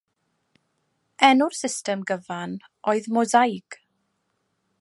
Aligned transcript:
Enw'r 1.27 1.57
system 1.59 2.03
gyfan 2.13 2.57
oedd 2.93 3.13
“mosaig”. 3.19 3.81